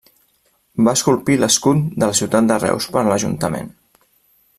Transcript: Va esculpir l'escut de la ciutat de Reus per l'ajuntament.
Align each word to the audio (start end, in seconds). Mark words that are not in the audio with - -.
Va 0.87 0.93
esculpir 0.99 1.35
l'escut 1.41 1.83
de 1.91 2.03
la 2.11 2.17
ciutat 2.21 2.47
de 2.53 2.57
Reus 2.65 2.89
per 2.97 3.05
l'ajuntament. 3.09 3.71